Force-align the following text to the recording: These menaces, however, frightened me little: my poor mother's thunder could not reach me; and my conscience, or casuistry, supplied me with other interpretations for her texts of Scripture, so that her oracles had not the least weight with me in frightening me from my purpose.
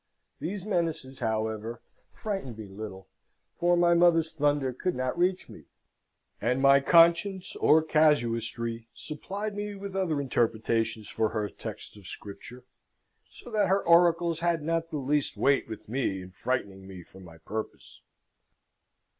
These 0.39 0.65
menaces, 0.65 1.19
however, 1.19 1.79
frightened 2.09 2.57
me 2.57 2.67
little: 2.67 3.07
my 3.59 3.59
poor 3.59 3.75
mother's 3.77 4.31
thunder 4.33 4.73
could 4.73 4.95
not 4.95 5.15
reach 5.15 5.47
me; 5.47 5.65
and 6.41 6.59
my 6.59 6.79
conscience, 6.79 7.55
or 7.57 7.83
casuistry, 7.83 8.87
supplied 8.95 9.55
me 9.55 9.75
with 9.75 9.95
other 9.95 10.19
interpretations 10.19 11.07
for 11.07 11.29
her 11.29 11.47
texts 11.49 11.95
of 11.97 12.07
Scripture, 12.07 12.65
so 13.29 13.51
that 13.51 13.67
her 13.67 13.83
oracles 13.85 14.39
had 14.39 14.63
not 14.63 14.89
the 14.89 14.97
least 14.97 15.37
weight 15.37 15.69
with 15.69 15.87
me 15.87 16.23
in 16.23 16.31
frightening 16.31 16.87
me 16.87 17.03
from 17.03 17.23
my 17.23 17.37
purpose. 17.37 18.01